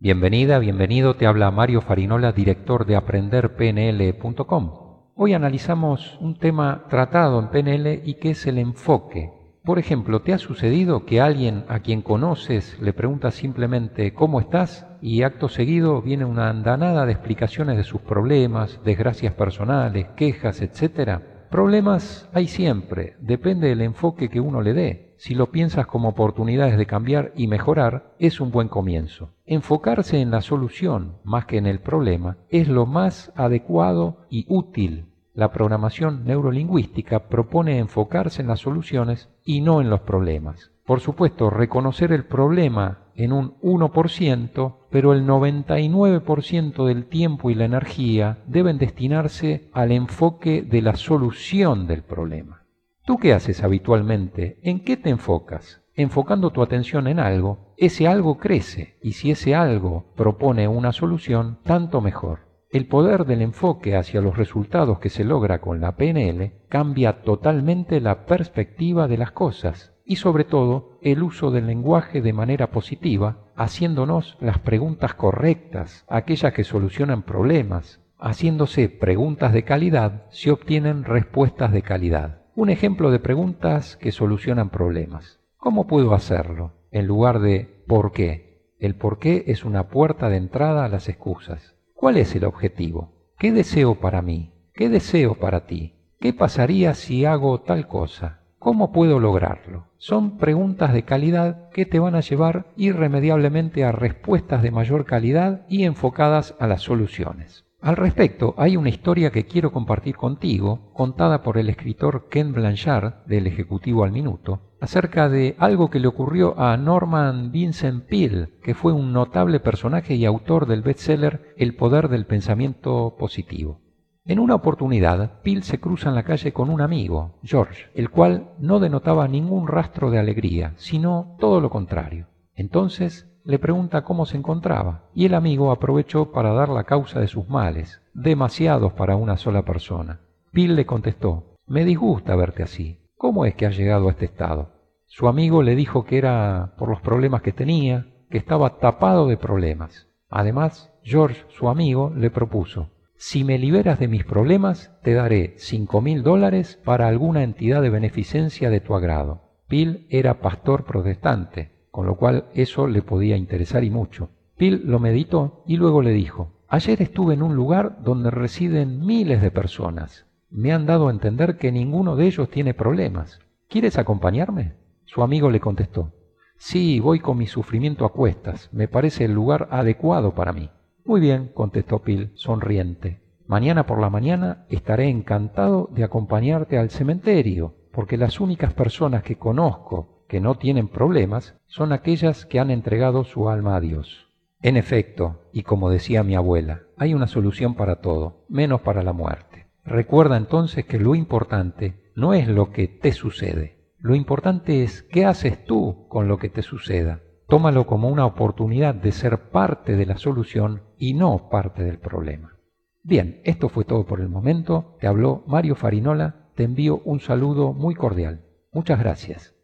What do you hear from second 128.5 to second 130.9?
no denotaba ningún rastro de alegría,